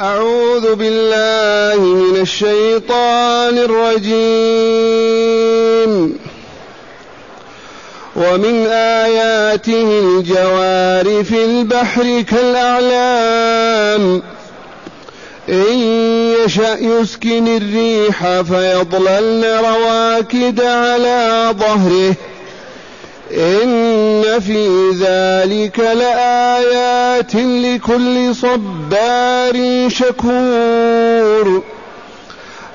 [0.00, 4.14] أعوذ بالله من الشيطان الرجيم.
[8.16, 14.22] ومن آياته الجوار في البحر كالأعلام.
[15.48, 15.78] إن
[16.44, 22.14] يشأ يسكن الريح فيضللن رواكد على ظهره.
[23.34, 31.62] إن في ذلك لآيات لكل صبار شكور.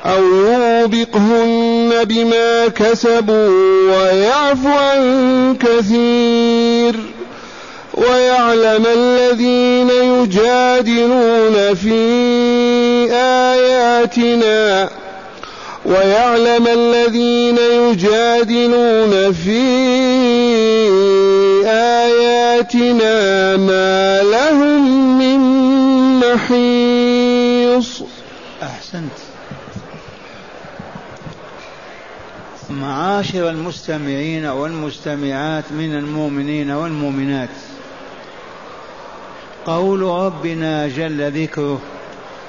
[0.05, 3.49] أو يوبقهن بما كسبوا
[3.91, 6.95] ويعفو عن كثير.
[7.93, 11.99] ويعلم الذين يجادلون في
[13.13, 14.89] آياتنا.
[15.85, 19.59] ويعلم الذين يجادلون في
[21.65, 25.39] آياتنا ما لهم من
[26.19, 28.03] محيص.
[28.63, 29.17] أحسنت.
[32.69, 37.49] معاشر المستمعين والمستمعات من المؤمنين والمؤمنات.
[39.65, 41.81] قول ربنا جل ذكره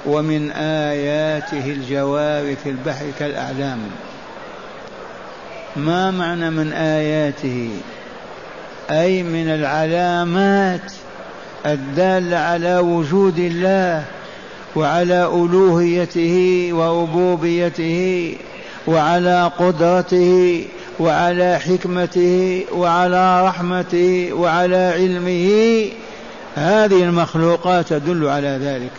[0.05, 3.79] ومن آياته الجوار في البحر كالأعلام.
[5.75, 7.69] ما معنى من آياته؟
[8.91, 10.91] أي من العلامات
[11.65, 14.03] الدالة على وجود الله
[14.75, 18.35] وعلى ألوهيته وربوبيته
[18.87, 20.65] وعلى قدرته
[20.99, 25.87] وعلى حكمته وعلى رحمته وعلى علمه
[26.55, 28.91] هذه المخلوقات تدل على ذلك.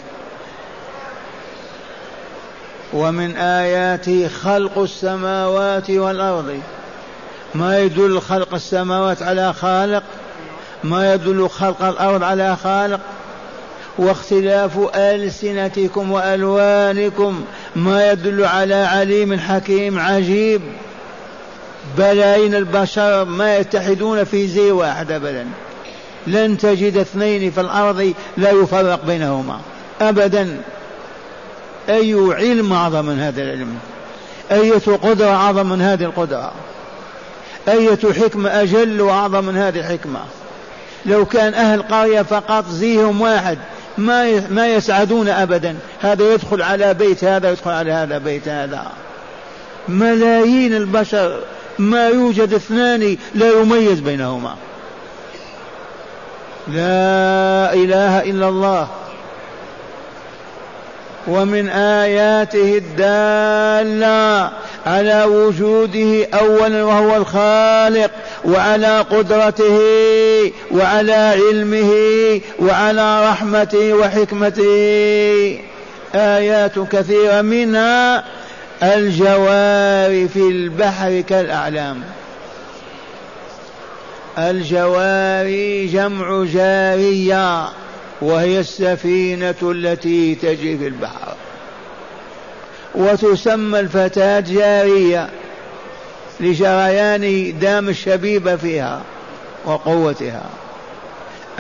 [2.93, 6.61] ومن آياته خلق السماوات والأرض.
[7.55, 10.03] ما يدل خلق السماوات على خالق
[10.85, 13.01] ما يدل خلق الأرض على خالق.
[13.99, 17.45] واختلاف ألسنتكم وألوانكم
[17.77, 20.63] ما يدل على عليم حكيم عجيب.
[21.99, 25.47] بلايين البشر ما يتحدون في زي واحد أبدا.
[26.27, 29.61] لن تجد اثنين في الأرض لا يفرق بينهما
[30.01, 30.61] أبدا.
[31.89, 33.79] أي علم أعظم من هذا العلم؟
[34.53, 36.53] أية قدرة أعظم من هذه القدرة؟
[37.69, 40.21] أية حكمة أجل وأعظم من هذه الحكمة؟
[41.07, 43.59] لو كان أهل قرية فقط زيهم واحد
[43.99, 45.77] ما ما يسعدون أبدا.
[46.01, 48.87] هذا يدخل على بيت هذا يدخل على هذا بيت هذا.
[49.89, 51.41] ملايين البشر
[51.79, 54.57] ما يوجد اثنان لا يميز بينهما.
[56.69, 58.89] لا إله إلا الله.
[61.27, 64.51] ومن آياته الدالة.
[64.87, 68.11] على وجوده أولا وهو الخالق
[68.45, 69.81] وعلى قدرته
[70.71, 71.93] وعلى علمه
[72.59, 75.59] وعلى رحمته وحكمته.
[76.15, 78.25] آيات كثيرة منها
[78.83, 82.03] الجوار في البحر كالأعلام.
[84.39, 87.69] الجواري جمع جارية
[88.23, 91.35] وهي السفينة التي تجري في البحر.
[92.95, 95.29] وتسمى الفتاة جارية
[96.41, 99.03] لجريان دام الشبيبة فيها
[99.65, 100.43] وقوتها.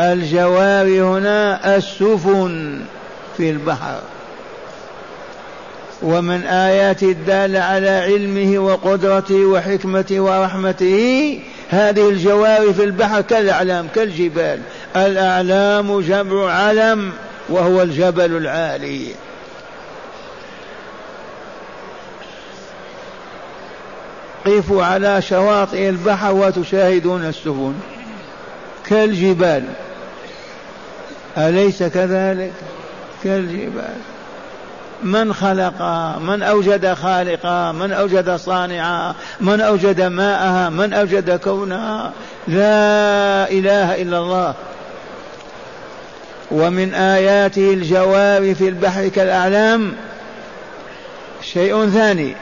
[0.01, 2.81] الجواري هنا السفن
[3.37, 4.01] في البحر.
[6.03, 11.39] ومن آيات الدالة على علمه وقدرته وحكمته ورحمته
[11.71, 14.61] هذه الجواري في البحر كالأعلام كالجبال.
[14.97, 17.13] الأعلام جمع علم
[17.49, 19.07] وهو الجبل العالي.
[24.47, 27.75] قفوا على شواطئ البحر وتشاهدون السفن
[28.87, 29.65] كالجبال.
[31.39, 32.53] أليس كذلك؟
[33.25, 33.97] كالجبال.
[35.03, 35.83] من خلق؟
[36.19, 42.13] من أوجد خالقا من أوجد صانعا من أوجد ماءها من أوجد كونها
[42.49, 44.55] لا إله إلا الله.
[46.51, 49.93] ومن آياته الجوار في البحر كالأعلام.
[51.43, 52.35] شيء ثاني.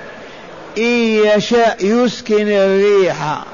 [0.78, 3.44] إن يشاء يسكن الريح.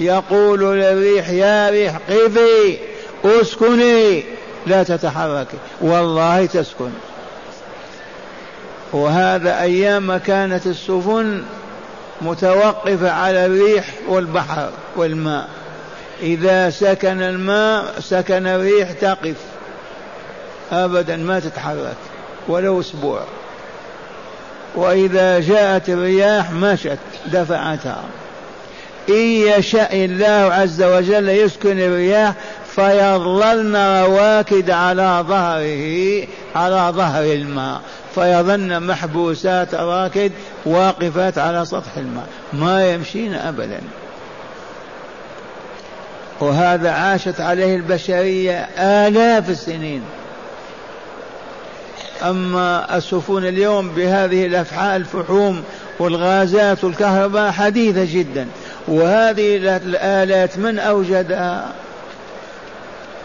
[0.00, 2.78] يقول للريح يا ريح قفي
[3.24, 4.24] اسكني.
[4.66, 6.90] لا تتحركي والله تسكن.
[8.92, 11.42] وهذا أيام كانت السفن
[12.20, 15.48] متوقفة على الريح والبحر والماء.
[16.22, 19.36] إذا سكن الماء سكن الريح تقف.
[20.72, 21.96] أبدا ما تتحرك.
[22.48, 23.20] ولو أسبوع.
[24.78, 28.04] وإذا جاءت الرياح مشت دفعتها.
[29.08, 32.34] إن يشاء الله عز وجل يسكن الرياح
[32.74, 37.80] فيظللن رواكد على ظهره على ظهر الماء.
[38.14, 40.32] فيظن محبوسات راكد
[40.64, 42.26] واقفات على سطح الماء.
[42.52, 43.80] ما يمشين أبدا.
[46.40, 50.02] وهذا عاشت عليه البشرية آلاف السنين.
[52.22, 55.62] أما السفن اليوم بهذه الأفعال الفحوم
[55.98, 58.46] والغازات والكهرباء حديثة جدا.
[58.88, 61.66] وهذه الآلات من أوجدها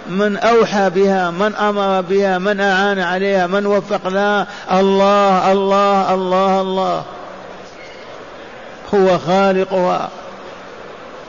[0.10, 6.62] من أوحى بها من أمر بها من أعان عليها من وفق لها؟ الله الله الله
[6.62, 7.04] الله.
[8.94, 10.10] هو خالقها.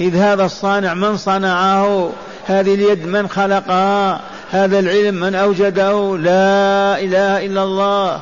[0.00, 2.10] إذ هذا الصانع من صنعه؟
[2.46, 4.20] هذه اليد من خلقها؟
[4.54, 8.20] هذا العلم من أوجده لا إله إلا الله.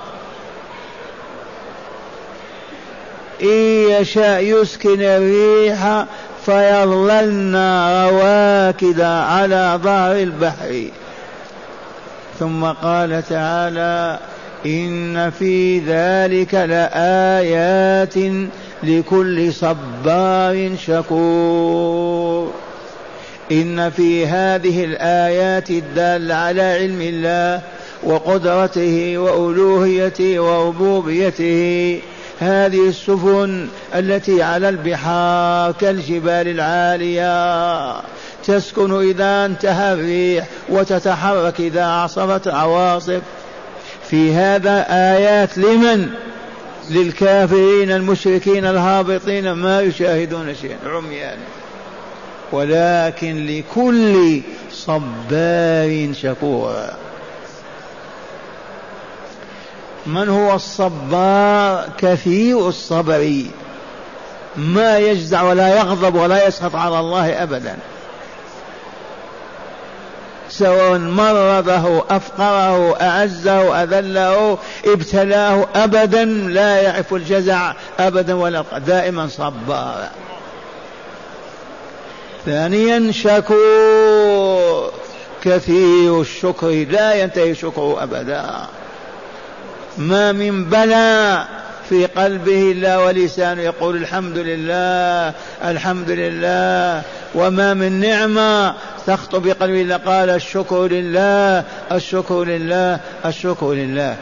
[3.42, 3.58] إن
[4.00, 6.04] يشاء يسكن الريح
[6.46, 7.56] فيظللن
[8.10, 10.84] رواكد على ظهر البحر.
[12.38, 14.18] ثم قال تعالى
[14.66, 18.14] إن في ذلك لآيات
[18.82, 22.52] لكل صبار شكور.
[23.52, 27.62] إن في هذه الآيات الدالة على علم الله
[28.02, 32.00] وقدرته وألوهيته وربوبيته
[32.40, 38.00] هذه السفن التي على البحار كالجبال العالية
[38.44, 43.20] تسكن إذا انتهى الريح وتتحرك إذا عصفت عواصف.
[44.10, 46.08] في هذا آيات لمن؟
[46.90, 50.76] للكافرين المشركين الهابطين ما يشاهدون شيئا.
[50.86, 51.38] عميان
[52.52, 54.40] ولكن لكل
[54.72, 56.84] صبار شكور.
[60.06, 63.42] من هو الصبار؟ كثير الصبر.
[64.56, 67.76] ما يجزع ولا يغضب ولا يسخط على الله ابدا.
[70.48, 80.10] سواء مرضه أفقره أعزه أذله ابتلاه ابدا لا يعرف الجزع ابدا ولا دائما صبارا.
[82.46, 84.92] ثانيا شكور
[85.42, 88.44] كثير الشكر لا ينتهي شكره ابدا.
[89.98, 91.48] ما من بلاء
[91.88, 95.32] في قلبه إلا ولسانه يقول الحمد لله
[95.64, 97.02] الحمد لله.
[97.34, 98.74] وما من نعمة
[99.06, 104.16] تخطو بقلبه إلا قال الشكر لله الشكر لله الشكر لله.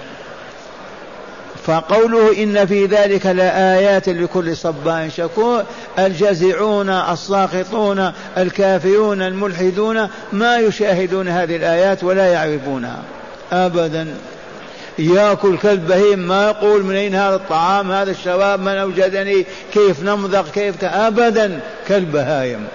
[1.71, 5.63] فقوله إن في ذلك لآيات لكل صبار شكور
[5.99, 13.03] الجزعون الساخطون الكافرون الملحدون ما يشاهدون هذه الآيات ولا يعرفونها.
[13.53, 14.15] أبدا.
[14.99, 20.85] ياكل كالبهيم ما يقول من أين هذا الطعام هذا الشراب من أوجدني كيف نمضغ كيف
[20.85, 21.61] ابدا.
[21.89, 22.67] كالبهايم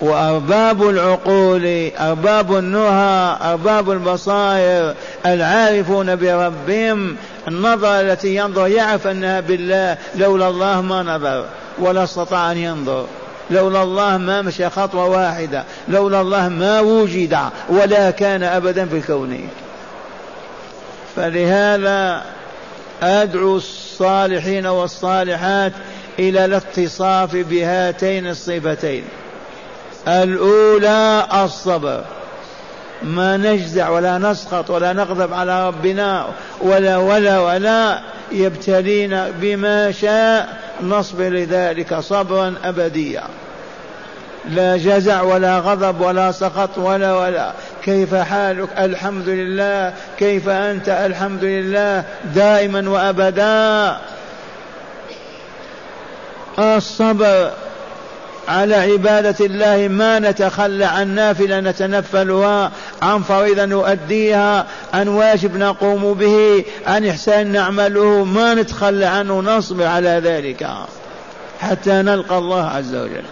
[0.00, 4.94] وأرباب العقول أرباب النهى أرباب البصائر
[5.26, 7.16] العارفون بربهم
[7.48, 11.44] النظرة التي ينظر يعرف أنها بالله لولا الله ما نظر
[11.78, 13.06] ولا استطاع أن ينظر.
[13.50, 17.38] لولا الله ما مشى خطوة واحدة لولا الله ما وجد
[17.68, 19.48] ولا كان أبدا في الكون
[21.16, 22.22] فلهذا
[23.02, 25.72] أدعو الصالحين والصالحات
[26.18, 29.04] إلى الاتصاف بهاتين الصفتين.
[30.08, 32.04] الأولى الصبر.
[33.02, 36.26] ما نجزع ولا نسخط ولا نغضب على ربنا
[36.60, 38.00] ولا ولا ولا
[38.32, 40.48] يبتلينا بما شاء.
[40.82, 43.22] نصبر لذلك صبرا أبديا.
[44.50, 47.52] لا جزع ولا غضب ولا سخط ولا ولا.
[47.84, 49.92] كيف حالك؟ الحمد لله.
[50.18, 52.04] كيف أنت؟ الحمد لله.
[52.34, 53.96] دائما وأبدا.
[56.58, 57.50] الصبر
[58.50, 66.64] على عبادة الله ما نتخلى عن نافلة نتنفلها عن فريضة نؤديها عن واجب نقوم به
[66.86, 70.68] عن إحسان نعمله ما نتخلى عنه نصبر على ذلك
[71.60, 73.24] حتى نلقى الله عز وجل.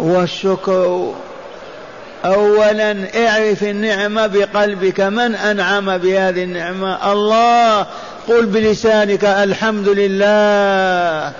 [0.00, 1.14] والشكر
[2.24, 2.96] اولا
[3.28, 7.86] اعرف النعمة بقلبك من أنعم بهذه النعمة؟ الله.
[8.28, 11.32] قل بلسانك الحمد لله.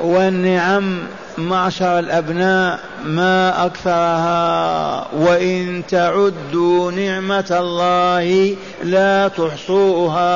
[0.00, 1.06] والنعم
[1.38, 10.28] معشر الأبناء ما أكثرها وإن تعدوا نعمة الله لا تحصوها.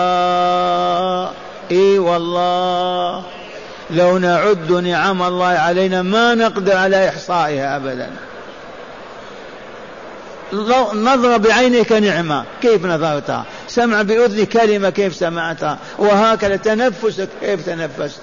[1.70, 3.22] إي والله
[3.90, 8.10] لو نعد نعم الله علينا ما نقدر على إحصائها ابدا.
[10.94, 18.20] نظر بعينك نعمة كيف نظرتها؟ سمع بأذن كلمة كيف سمعتها؟ وهكذا تنفسك كيف تنفست؟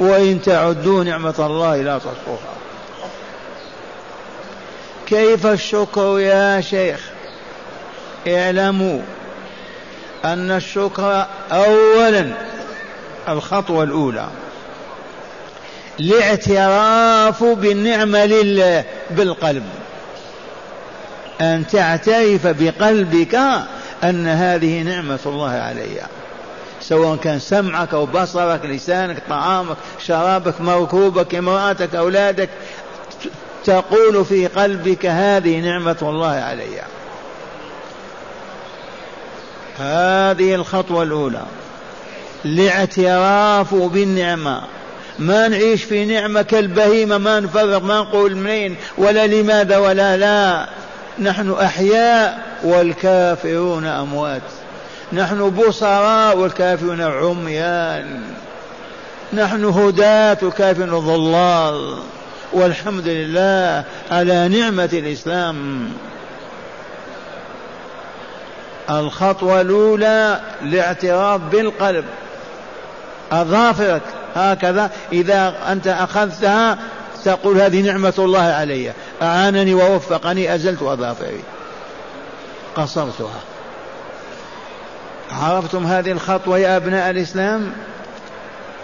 [0.00, 2.52] وإن تعدوا نعمة الله لا تحصوها
[5.06, 7.00] كيف الشكر يا شيخ؟
[8.28, 9.00] اعلموا
[10.24, 12.32] أن الشكر أولا
[13.28, 14.28] الخطوة الأولى.
[16.00, 19.64] الاعتراف بالنعمة لله بالقلب.
[21.40, 23.40] أن تعترف بقلبك
[24.04, 26.02] أن هذه نعمة الله علي
[26.82, 32.48] سواء كان سمعك أو بصرك لسانك طعامك شرابك مركوبك امرأتك أولادك
[33.64, 36.82] تقول في قلبك هذه نعمة الله علي.
[39.78, 41.42] هذه الخطوة الأولى.
[42.44, 44.62] الاعتراف بالنعمة.
[45.18, 50.66] ما نعيش في نعمة كالبهيمة ما نفرق ما نقول منين ولا لماذا ولا لا.
[51.18, 54.42] نحن أحياء والكافرون أموات.
[55.12, 58.22] نحن بصراء والكافرون عميان.
[59.32, 61.98] نحن هداة والكافرون ضلال.
[62.52, 65.88] والحمد لله على نعمة الإسلام.
[68.90, 72.04] الخطوة الأولى الاعتراف بالقلب.
[73.32, 74.02] أظافرك
[74.34, 74.90] هكذا.
[75.12, 76.78] إذا أنت أخذتها
[77.24, 78.92] تقول هذه نعمة الله علي.
[79.22, 81.40] أعانني ووفقني أزلت أظافري
[82.76, 83.40] قصرتها.
[85.32, 87.72] عرفتم هذه الخطوة يا أبناء الإسلام؟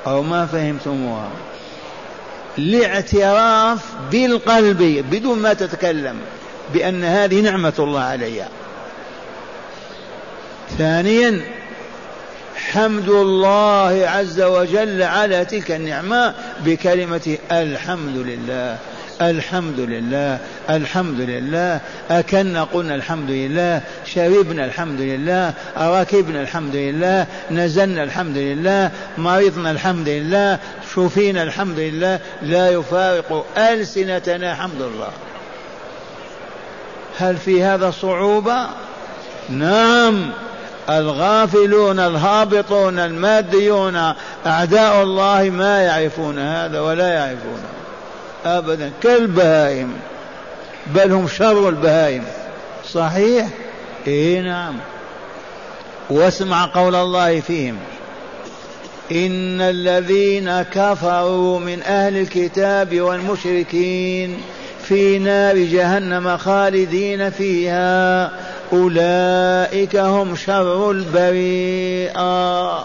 [0.07, 1.29] أو ما فهمتموها؟
[2.59, 3.79] الاعتراف
[4.11, 6.17] بالقلب بدون ما تتكلم
[6.75, 8.45] بأن هذه نعمة الله علي
[10.79, 11.41] ثانيا
[12.73, 18.79] حمد الله عز وجل على تلك النعمة بكلمة الحمد لله.
[19.23, 20.39] الحمد لله
[20.71, 21.81] الحمد لله.
[22.11, 23.81] أكلنا قلنا الحمد لله.
[24.05, 25.53] شربنا الحمد لله.
[25.79, 27.27] ركبنا الحمد لله.
[27.51, 28.91] نزلنا الحمد لله.
[29.19, 30.59] مرضنا الحمد لله.
[30.95, 32.19] شفينا الحمد لله.
[32.43, 35.11] لا يفارق ألسنتنا حمد الله.
[37.19, 38.67] هل في هذا صعوبة؟
[39.49, 40.31] نعم.
[40.91, 44.13] الغافلون الهابطون الماديون
[44.47, 47.78] أعداء الله ما يعرفون هذا ولا يعرفونه.
[48.59, 48.93] أبدا.
[49.03, 49.93] كالبهائم.
[50.87, 52.25] بل هم شر البهائم.
[52.93, 53.49] صحيح؟
[54.07, 54.75] اي نعم.
[56.11, 57.77] واسمع قول الله فيهم.
[59.13, 64.41] إن الذين كفروا من أهل الكتاب والمشركين
[64.89, 68.31] في نار جهنم خالدين فيها.
[68.73, 72.79] أولئك هم شر البريئة.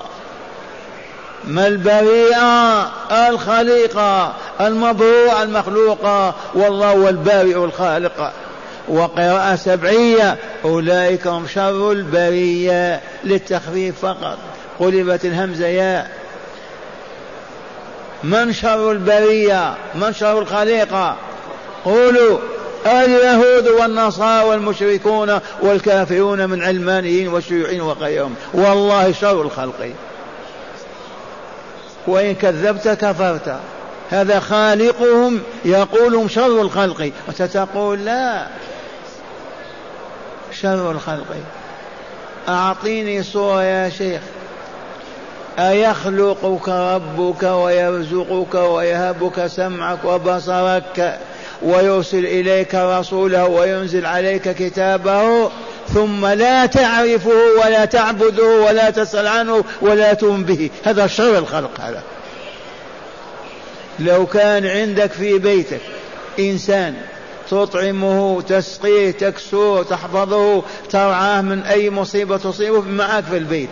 [1.47, 2.81] ما البريئة
[3.29, 8.31] الخليقة المبروءة المخلوقة والله هو البارئ الخالق.
[8.87, 14.37] وقراءة سبعية أولئك هم شر البرية للتخفيف فقط.
[14.79, 16.11] قلبت الهمزة ياء.
[18.23, 21.15] من شر البرية؟ من شر الخليقة
[21.85, 22.37] قولوا
[22.85, 28.35] اليهود والنصارى والمشركون والكافرون من علمانيين والشيوعيين وغيرهم.
[28.53, 29.93] والله شر الخلق.
[32.07, 33.59] وإن كذبت كفرت.
[34.09, 37.11] هذا خالقهم يقول شر الخلق.
[37.27, 38.47] وستقول لا.
[40.51, 41.35] شر الخلق.
[42.49, 44.21] أعطيني صورة يا شيخ.
[45.59, 51.19] أيخلقك ربك ويرزقك ويهبك سمعك وبصرك؟
[51.63, 55.51] ويرسل إليك رسوله وينزل عليك كتابه
[55.93, 57.31] ثم لا تعرفه
[57.65, 60.69] ولا تعبده ولا تسأل عنه ولا تؤمن به.
[60.83, 62.03] هذا شر الخلق هذا.
[63.99, 65.81] لو كان عندك في بيتك
[66.39, 66.95] إنسان
[67.49, 73.69] تطعمه تسقيه تكسوه تحفظه ترعاه من أي مصيبة تصيبه معك في البيت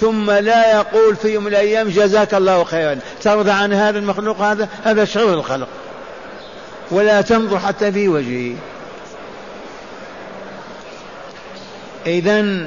[0.00, 2.98] ثم لا يقول في يوم من الأيام جزاك الله خيرا.
[3.22, 5.68] ترضى عن هذا المخلوق هذا؟ هذا شر الخلق.
[6.90, 8.54] ولا تنظر حتى في وجهه
[12.06, 12.66] إذا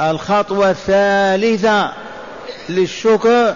[0.00, 1.92] الخطوة الثالثة
[2.68, 3.54] للشكر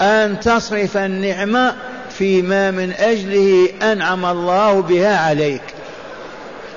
[0.00, 1.74] أن تصرف النعمة
[2.10, 5.62] فيما من أجله أنعم الله بها عليك.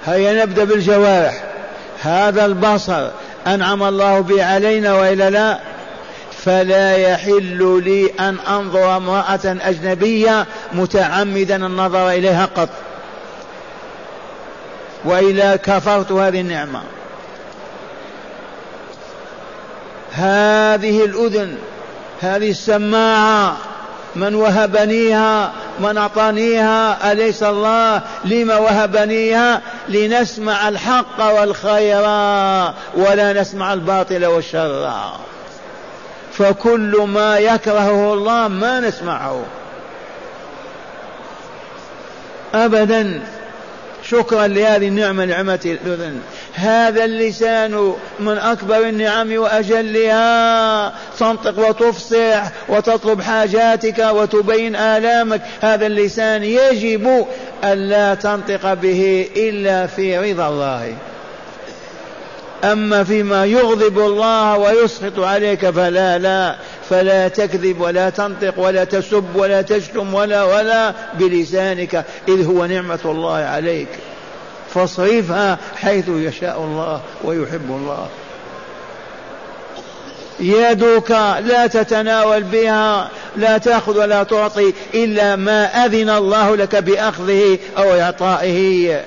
[0.05, 1.43] هيا نبدأ بالجوارح.
[2.01, 3.07] هذا البصر
[3.47, 5.59] أنعم الله به علينا وإلا لا؟
[6.45, 12.69] فلا يحل لي أن أنظر امرأة أجنبية متعمدا النظر إليها قط.
[15.05, 16.81] وإلا كفرت هذه النعمة.
[20.11, 21.57] هذه الأذن
[22.21, 23.57] هذه السماعة
[24.15, 32.01] من وهبنيها من أعطانيها أليس الله؟ لما وهبنيها؟ لنسمع الحق والخير
[32.95, 34.91] ولا نسمع الباطل والشر.
[36.33, 39.43] فكل ما يكرهه الله ما نسمعه.
[42.53, 43.21] أبدا.
[44.09, 46.21] شكرا لهذه النعمة نعمة الأذن.
[46.53, 50.93] هذا اللسان من أكبر النعم وأجلها.
[51.19, 55.41] تنطق وتفصح وتطلب حاجاتك وتبين آلامك.
[55.61, 57.25] هذا اللسان يجب
[57.63, 60.95] ألا تنطق به إلا في رضا الله.
[62.63, 66.55] أما فيما يغضب الله ويسخط عليك فلا لا.
[66.89, 73.37] فلا تكذب ولا تنطق ولا تسب ولا تشتم ولا ولا بلسانك إذ هو نعمة الله
[73.37, 73.87] عليك.
[74.73, 78.07] فاصرفها حيث يشاء الله ويحب الله.
[80.39, 87.99] يدك لا تتناول بها لا تأخذ ولا تعطي إلا ما أذن الله لك بأخذه أو
[87.99, 89.01] إعطائه.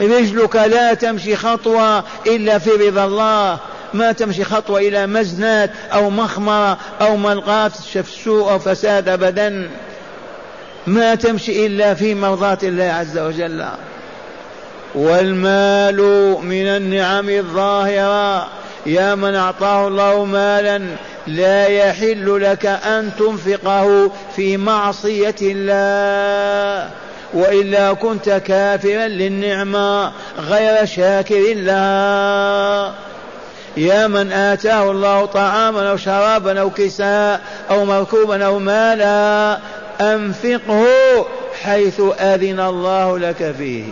[0.00, 3.58] رجلك لا تمشي خطوة إلا في رضا الله.
[3.94, 7.70] ما تمشي خطوة إلى مزنات أو مخمرة أو ملقاه
[8.24, 9.70] سوء أو فساد ابدا.
[10.86, 13.66] ما تمشي إلا في مرضاة الله عز وجل.
[14.94, 15.96] والمال
[16.42, 18.48] من النعم الظاهرة.
[18.86, 20.82] يا من أعطاه الله مالا
[21.26, 26.90] لا يحل لك أن تنفقه في معصية الله.
[27.36, 32.94] وإلا كنت كافرا للنعمة غير شاكر لها.
[33.76, 37.40] يا من آتاه الله طعاما أو شرابا أو كساء
[37.70, 39.58] أو مركوبا أو مالا
[40.00, 40.86] أنفقه
[41.62, 43.84] حيث أذن الله لك فيه.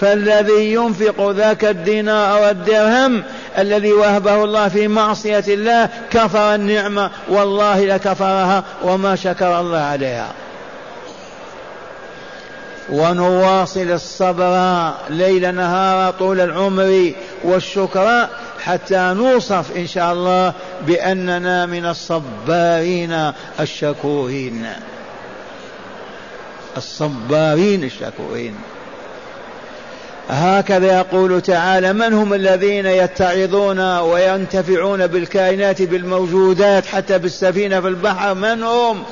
[0.00, 3.22] فالذي ينفق ذاك الدينار أو الدرهم
[3.58, 10.28] الذي وهبه الله في معصية الله كفر النعمة والله لكفرها وما شكر الله عليها.
[12.92, 17.12] ونواصل الصبر ليل نهار طول العمر
[17.44, 18.28] والشكر
[18.64, 20.52] حتى نوصف إن شاء الله
[20.86, 24.66] بأننا من الصبارين الشكورين.
[26.76, 28.54] الصبارين الشكورين.
[30.30, 38.62] هكذا يقول تعالى من هم الذين يتعظون وينتفعون بالكائنات بالموجودات حتى بالسفينة في البحر؟ من
[38.62, 39.02] هم؟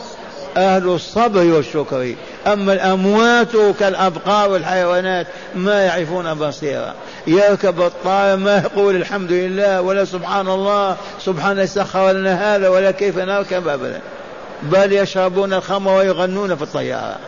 [0.56, 2.14] أهل الصبر والشكر.
[2.46, 6.94] أما الأموات كالأبقار والحيوانات ما يعرفون بصيرا.
[7.26, 13.18] يركب الطائر ما يقول الحمد لله ولا سبحان الله سبحان سخر لنا هذا ولا كيف
[13.18, 14.00] نركب أبدا.
[14.62, 17.18] بل يشربون الخمر ويغنون في الطيارة.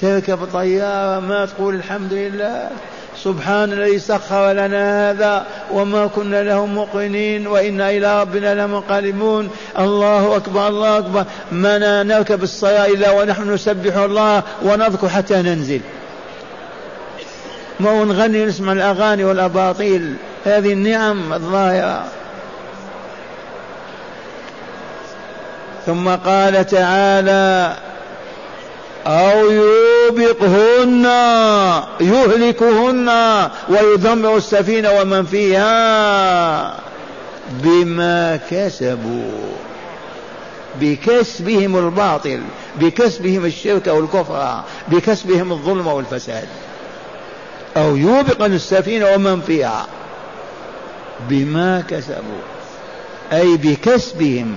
[0.00, 2.70] تركب طيارة ما تقول الحمد لله
[3.22, 10.68] سبحان الذي سخر لنا هذا وما كنا له مقرنين وإنا إلى ربنا لمنقلبون الله أكبر
[10.68, 11.24] الله أكبر.
[11.52, 15.80] ما نركب الصلاة إلا ونحن نسبح الله ونذكر حتى ننزل.
[17.80, 20.14] ما نغني نسمع الأغاني والأباطيل.
[20.44, 22.04] هذه النعم الظاهرة.
[25.86, 27.76] ثم قال تعالى
[29.06, 31.04] أو يوبقهن
[32.00, 33.10] يهلكهن
[33.68, 36.76] ويدمر السفينة ومن فيها
[37.50, 39.30] بما كسبوا
[40.80, 42.40] بكسبهم الباطل
[42.80, 46.48] بكسبهم الشرك والكفر بكسبهم الظلم والفساد.
[47.76, 49.86] أو يوبق السفينة ومن فيها
[51.28, 52.42] بما كسبوا
[53.32, 54.56] أي بكسبهم.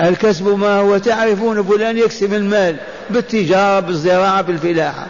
[0.00, 2.76] الكسب ما هو تعرفون فلان يكسب المال.
[3.10, 5.06] بالتجارة بالزراعة بالفلاحة.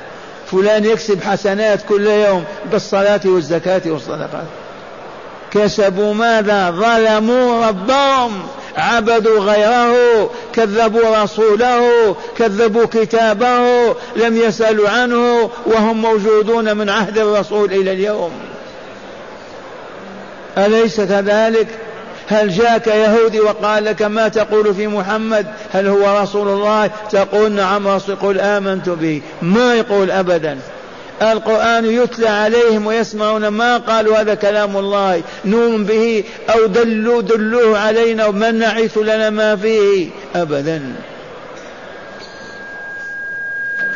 [0.51, 4.47] فلان يكسب حسنات كل يوم بالصلاة والزكاة والصدقات
[5.51, 8.43] كسبوا ماذا؟ ظلموا ربهم.
[8.77, 10.31] عبدوا غيره.
[10.53, 12.17] كذبوا رسوله.
[12.39, 13.89] كذبوا كتابه.
[14.17, 15.51] لم يسألوا عنه.
[15.67, 18.33] وهم موجودون من عهد الرسول إلى اليوم.
[20.59, 21.69] أليس كذلك؟
[22.29, 27.89] هل جاك يهودي وقال لك ما تقول في محمد؟ هل هو رسول الله؟ تقول نعم
[27.89, 29.23] رسول قل آمنت به.
[29.43, 30.59] ما يقول أبدا.
[31.23, 35.23] القرآن يتلى عليهم ويسمعون ما قالوا هذا كلام الله.
[35.45, 40.09] نؤمن به أو دلوا دلوه علينا ومن نعيث لنا ما فيه.
[40.37, 40.93] أبدا.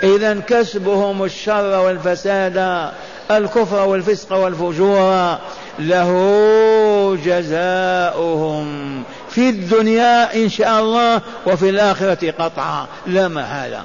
[0.02, 2.90] إذا كسبهم الشر والفساد
[3.30, 5.38] الكفر والفسق والفجور.
[5.80, 12.86] له جزاؤهم في الدنيا إن شاء الله وفي الآخرة قطعا.
[13.06, 13.82] لا محالة.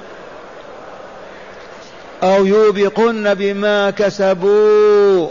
[2.23, 5.29] أو يوبقن بما كسبوا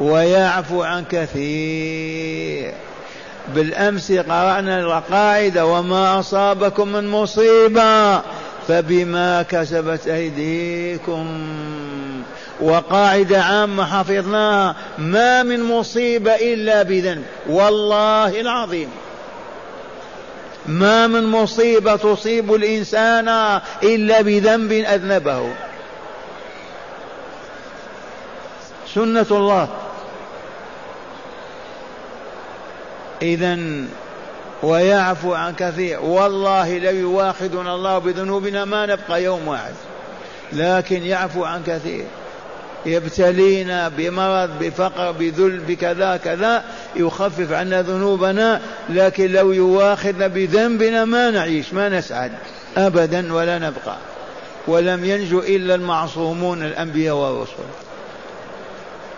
[0.00, 2.72] ويعفو عن كثير.
[3.54, 8.20] بالأمس قرأنا القاعدة وما أصابكم من مصيبة
[8.68, 11.26] فبما كسبت أيديكم.
[12.62, 17.24] وقاعدة عامة حفظناها ما من مصيبة إلا بذنب.
[17.48, 18.88] والله العظيم.
[20.66, 23.28] ما من مصيبة تصيب الإنسان
[23.82, 25.54] إلا بذنب أذنبه.
[28.94, 29.68] سنة الله.
[33.22, 33.58] إذا
[34.62, 36.00] ويعفو عن كثير.
[36.00, 39.74] والله لو يواخذنا الله بذنوبنا ما نبقى يوم واحد.
[40.52, 42.04] لكن يعفو عن كثير.
[42.86, 46.64] يبتلينا بمرض بفقر بذل بكذا كذا
[46.96, 52.32] يخفف عنا ذنوبنا لكن لو يواخذنا بذنبنا ما نعيش ما نسعد
[52.76, 53.96] ابدا ولا نبقى.
[54.66, 57.52] ولم ينجو إلا المعصومون الأنبياء والرسل.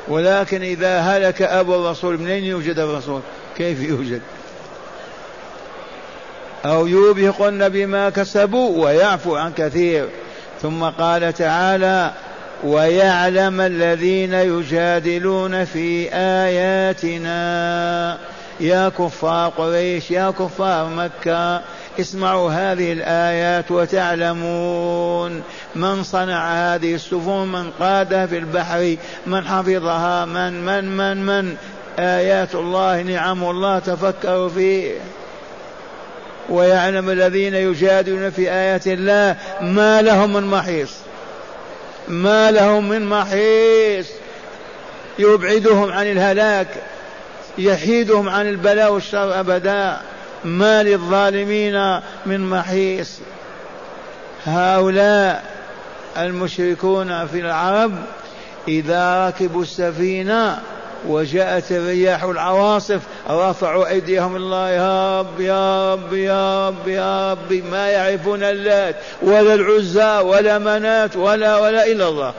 [0.09, 3.20] ولكن إذا هلك أبو الرسول منين يوجد الرسول؟
[3.57, 4.20] كيف يوجد؟
[6.64, 10.09] أو يوبقن بما كسبوا ويعفو عن كثير.
[10.62, 12.12] ثم قال تعالى
[12.64, 18.18] ويعلم الذين يجادلون في آياتنا.
[18.61, 21.61] يا كفار قريش يا كفار مكة
[22.00, 25.42] اسمعوا هذه الآيات وتعلمون.
[25.77, 28.96] من صنع هذه السفن من قادها في البحر
[29.27, 31.57] من حفظها من من من من؟
[31.98, 34.92] آيات الله نعم الله تفكروا فيه.
[36.50, 41.04] ويعلم الذين يجادلون في آيات الله ما لهم من محيص.
[42.09, 44.07] ما لهم من محيص.
[45.19, 46.69] يبعدهم عن الهلاك
[47.59, 50.01] يحيدهم عن البلاء والشر أبدا.
[50.45, 53.19] ما للظالمين من محيص.
[54.47, 55.55] هؤلاء
[56.19, 57.93] المشركون في العرب
[58.69, 60.59] إذا ركبوا السفينة
[61.09, 67.88] وجاءت الرياح العواصف رفعوا أيديهم الله يا رب يا رب يا رب يا رب ما
[67.88, 72.33] يعرفون اللات ولا العزى ولا منات ولا ولا إلا الله.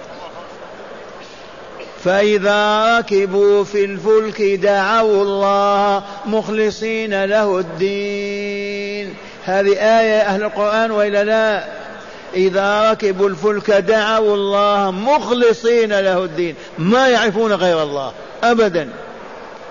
[2.03, 9.13] فإذا ركبوا في الفلك دعوا الله مخلصين له الدين.
[9.45, 11.84] هذه آية أهل القرآن وإلا لا؟
[12.35, 16.55] إذا ركبوا الفلك دعوا الله مخلصين له الدين.
[16.77, 18.13] ما يعرفون غير الله.
[18.43, 18.89] أبدا.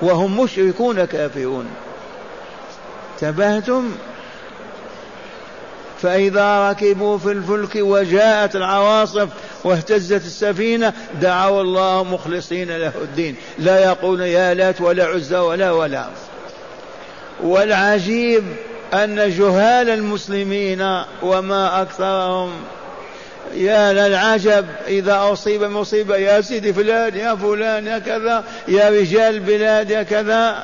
[0.02, 1.66] وهم مشركون كافرون.
[3.20, 3.90] تبهتم
[6.02, 9.28] فإذا ركبوا في الفلك وجاءت العواصف
[9.64, 13.36] واهتزت السفينة دعوا الله مخلصين له الدين.
[13.58, 16.06] لا يقول يا لات ولا عزى ولا ولا.
[17.42, 18.44] والعجيب
[18.94, 22.52] أن جهال المسلمين وما أكثرهم.
[23.54, 29.90] يا للعجب إذا أصيب مصيبة يا سيدي فلان يا فلان يا كذا يا رجال البلاد
[29.90, 30.62] يا كذا.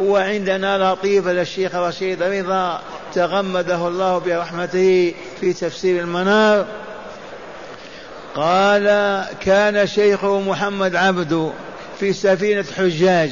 [0.00, 2.80] وعندنا لطيفة للشيخ رشيد رضا
[3.14, 6.66] تغمده الله برحمته في تفسير المنار.
[8.34, 8.86] قال
[9.40, 11.50] كان شيخه محمد عبده
[12.00, 13.30] في سفينة حجاج.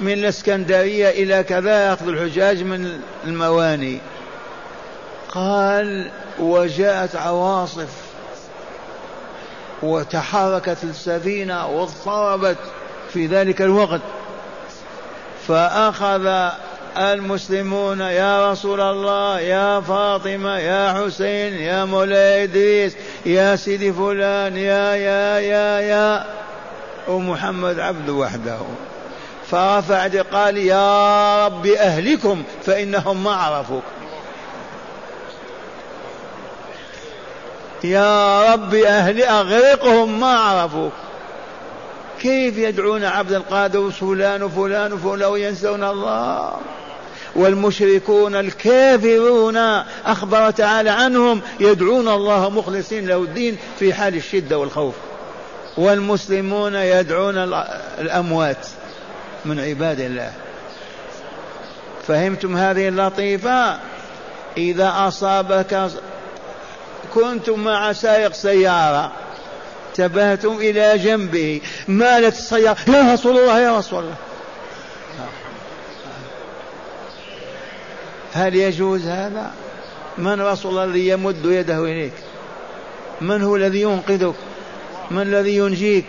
[0.00, 3.98] من الإسكندرية إلى كذا يأخذ الحجاج من المواني.
[5.28, 7.88] قال وجاءت عواصف
[9.82, 12.58] وتحركت السفينة واضطربت
[13.12, 14.00] في ذلك الوقت.
[15.48, 16.50] فأخذ
[16.96, 24.94] المسلمون يا رسول الله يا فاطمة يا حسين يا مولاي إدريس يا سيدي فلان يا
[24.94, 26.26] يا يا يا.
[27.08, 28.58] ومحمد عبد وحده.
[29.50, 33.82] فرفع قال يا رب أهلكم فإنهم ما عرفوك.
[37.84, 40.92] يا رب أهل أغرقهم ما عرفوك.
[42.20, 46.52] كيف يدعون عبد القادر فلان وفلان وفلان وينسون الله؟
[47.36, 49.56] والمشركون الكافرون
[50.06, 54.94] أخبر تعالى عنهم يدعون الله مخلصين له الدين في حال الشدة والخوف.
[55.76, 57.38] والمسلمون يدعون
[57.98, 58.66] الأموات.
[59.44, 60.32] من عباد الله.
[62.06, 63.78] فهمتم هذه اللطيفة؟
[64.56, 65.90] إذا أصابك
[67.14, 69.12] كنتم مع سائق سيارة
[69.94, 71.60] تبهتم إلى جنبه.
[71.88, 74.16] مالت السيارة؟ يا رسول الله يا رسول الله.
[78.32, 79.50] هل يجوز هذا؟
[80.18, 82.12] من رسول الله الذي يمد يده إليك؟
[83.20, 84.34] من هو الذي ينقذك؟
[85.10, 86.06] من الذي ينجيك؟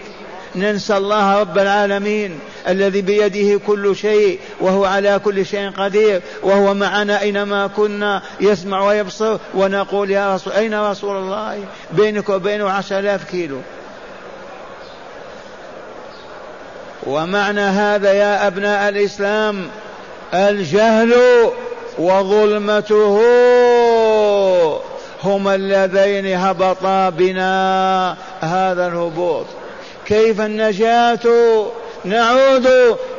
[0.55, 2.39] ننسى الله رب العالمين.
[2.67, 9.37] الذي بيده كل شيء وهو على كل شيء قدير وهو معنا أينما كنا يسمع ويبصر
[9.53, 13.57] ونقول يا رسول أين رسول الله؟ بينك وبينه عشر آلاف كيلو.
[17.07, 19.67] ومعنى هذا يا أبناء الإسلام
[20.33, 21.13] الجهل
[21.97, 23.21] وظلمته
[25.23, 29.45] هما اللذين هبطا بنا هذا الهبوط.
[30.05, 31.19] كيف النجاة؟
[32.05, 32.67] نعود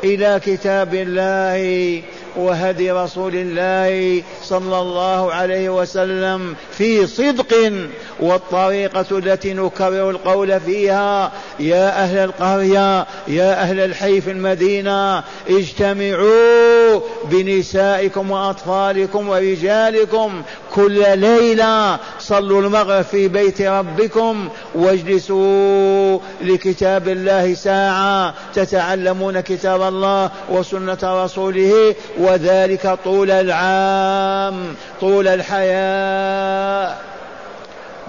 [0.04, 2.02] إلى كتاب الله
[2.36, 7.72] وهدي رسول الله صلى الله عليه وسلم في صدق
[8.20, 16.75] والطريقة التي نكرر القول فيها يا أهل القرية يا أهل الحي في المدينة اجتمعوا
[17.24, 20.42] بنسائكم وأطفالكم ورجالكم
[20.74, 30.98] كل ليلة صلوا المغرب في بيت ربكم واجلسوا لكتاب الله ساعة تتعلمون كتاب الله وسنة
[31.24, 36.94] رسوله وذلك طول العام طول الحياة.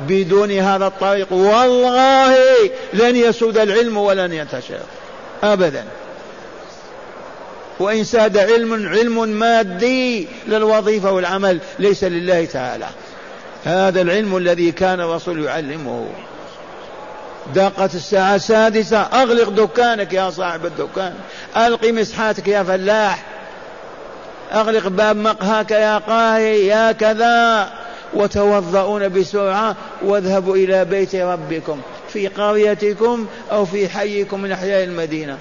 [0.07, 2.35] بدون هذا الطريق والله
[2.93, 4.79] لن يسود العلم ولن ينتشر.
[5.43, 5.85] أبدا.
[7.79, 12.87] وإن ساد علم علم مادي للوظيفة والعمل ليس لله تعالى.
[13.65, 16.07] هذا العلم الذي كان الرسول يعلمه.
[17.55, 21.13] دقت الساعة السادسة أغلق دكانك يا صاحب الدكان.
[21.57, 23.23] ألقي مسحاتك يا فلاح.
[24.53, 27.69] أغلق باب مقهاك يا قاهي يا كذا.
[28.13, 35.37] وتوضؤون بسرعة واذهبوا إلى بيت ربكم في قريتكم أو في حيكم من أحياء المدينة.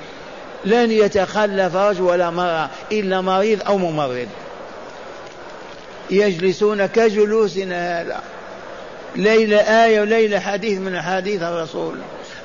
[0.65, 4.29] لن يتخلف رجل ولا مرأة إلا مريض أو ممرض.
[6.11, 8.21] يجلسون كجلوسنا هذا.
[9.17, 11.97] ليلة آية وليلة حديث من حديث الرسول.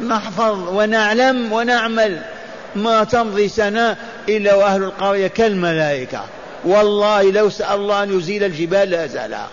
[0.07, 2.21] نحفظ ونعلم ونعمل
[2.75, 3.97] ما تمضي سنة
[4.29, 6.25] إلا وأهل القرية كالملائكة.
[6.65, 9.47] والله لو سأل الله أن يزيل الجبال لازالها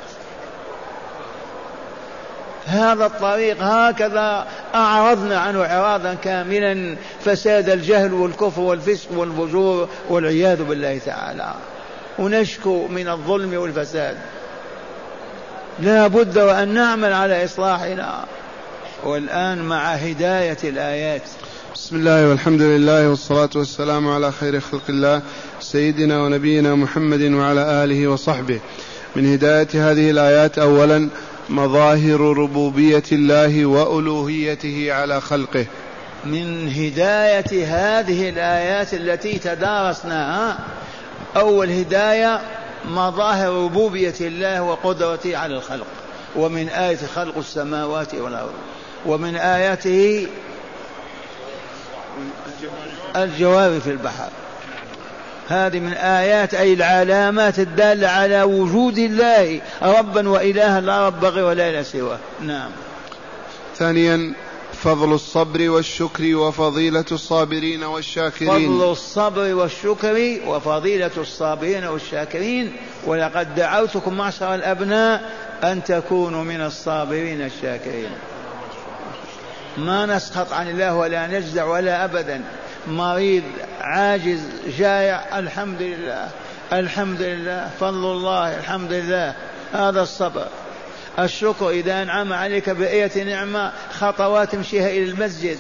[2.69, 11.55] هذا الطريق هكذا أعرضنا عنه إعراضا كاملا فساد الجهل والكفر والفسق والفجور والعياذ بالله تعالى.
[12.19, 14.17] ونشكو من الظلم والفساد.
[15.81, 18.25] لا بد وأن نعمل على إصلاحنا.
[19.05, 21.23] والآن مع هداية الآيات.
[21.75, 25.23] بسم الله والحمد لله والصلاة والسلام على خير خلق الله
[25.61, 28.61] سيدنا ونبينا محمد وعلى آله وصحبه.
[29.17, 31.09] من هداية هذه الآيات أولا
[31.51, 35.67] مظاهر ربوبية الله وألوهيته على خلقه.
[36.25, 40.59] من هداية هذه الآيات التي تدارسناها
[41.37, 42.41] أول هداية
[42.85, 45.87] مظاهر ربوبية الله وقدرته على الخلق.
[46.37, 48.55] ومن آية خلق السماوات والأرض.
[49.07, 50.27] ومن آياته
[53.17, 54.29] الجوار في البحر.
[55.49, 61.71] هذه من آيات أي العلامات الدالة على وجود الله ربا وإلها لا رب غير ولا
[61.71, 62.19] إله سواه.
[62.41, 62.71] نعم.
[63.77, 64.35] ثانيا
[64.73, 68.79] فضل الصبر والشكر وفضيلة الصابرين والشاكرين.
[68.79, 72.73] فضل الصبر والشكر وفضيلة الصابرين والشاكرين.
[73.07, 75.31] ولقد دعوتكم معشر الأبناء
[75.65, 78.11] أن تكونوا من الصابرين الشاكرين.
[79.79, 82.45] ما نسخط عن الله ولا نجزع ولا أبدا.
[82.89, 83.43] مريض
[83.81, 84.41] عاجز
[84.79, 86.29] جائع الحمد لله
[86.73, 89.35] الحمد لله فضل الله الحمد لله.
[89.73, 90.47] هذا الصبر.
[91.19, 95.59] الشكر إذا أنعم عليك بأية نعمة خطوات تمشيها إلى المسجد.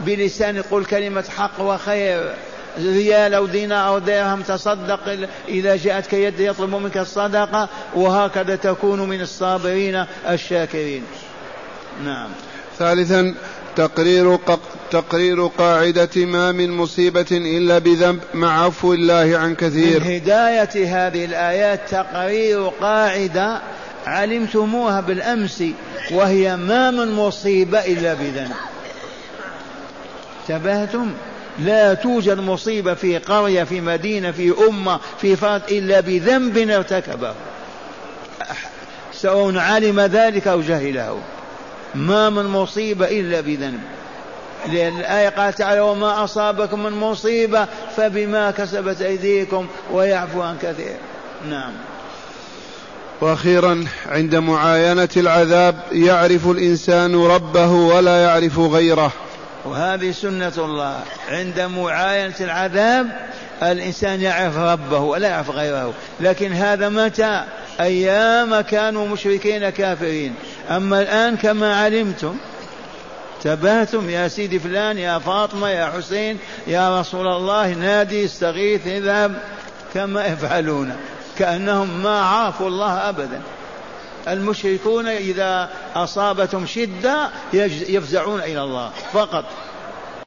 [0.00, 2.34] بلسان قل كلمة حق وخير.
[2.78, 9.20] ريال أو دينار أو درهم تصدق إذا جاءتك يد يطلب منك الصدقة وهكذا تكون من
[9.20, 11.04] الصابرين الشاكرين.
[12.04, 12.28] نعم.
[12.78, 13.34] ثالثا
[13.76, 14.38] تقرير
[14.90, 20.00] تقرير قاعدة ما من مصيبة إلا بذنب مع عفو الله عن كثير.
[20.00, 23.60] من هداية هذه الآيات تقرير قاعدة
[24.06, 25.64] علمتموها بالأمس
[26.10, 28.52] وهي ما من مصيبة إلا بذنب.
[30.50, 31.10] انتبهتم؟
[31.58, 37.34] لا توجد مصيبة في قرية في مدينة في أمة في فرد إلا بذنب ارتكبه.
[39.12, 41.20] سواء علم ذلك أو جهله.
[41.94, 43.80] ما من مصيبة إلا بذنب.
[44.72, 50.96] لأن الآية قال تعالى وما أصابكم من مصيبة فبما كسبت أيديكم ويعفو عن كثير.
[51.48, 51.72] نعم.
[53.20, 59.12] وأخيرا عند معاينة العذاب يعرف الإنسان ربه ولا يعرف غيره.
[59.64, 61.00] وهذه سنة الله.
[61.28, 63.06] عند معاينة العذاب
[63.62, 65.92] الإنسان يعرف ربه ولا يعرف غيره.
[66.20, 67.44] لكن هذا متى؟
[67.80, 70.34] أيام كانوا مشركين كافرين.
[70.70, 72.36] أما الآن كما علمتم
[73.42, 79.42] تبهتم يا سيدي فلان يا فاطمة يا حسين يا رسول الله نادي استغيث اذهب
[79.94, 80.96] كما يفعلون
[81.38, 83.40] كأنهم ما عرفوا الله أبدا.
[84.28, 87.30] المشركون إذا أصابتهم شدة
[87.88, 89.44] يفزعون إلى الله فقط.